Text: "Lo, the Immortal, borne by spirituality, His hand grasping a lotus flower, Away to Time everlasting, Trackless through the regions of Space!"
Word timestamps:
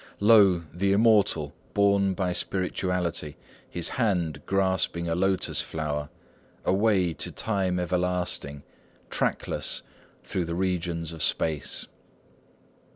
"Lo, 0.19 0.63
the 0.73 0.93
Immortal, 0.93 1.53
borne 1.75 2.15
by 2.15 2.33
spirituality, 2.33 3.37
His 3.69 3.87
hand 3.89 4.41
grasping 4.47 5.07
a 5.07 5.13
lotus 5.13 5.61
flower, 5.61 6.09
Away 6.65 7.13
to 7.13 7.31
Time 7.31 7.79
everlasting, 7.79 8.63
Trackless 9.11 9.83
through 10.23 10.45
the 10.45 10.55
regions 10.55 11.13
of 11.13 11.21
Space!" 11.21 11.85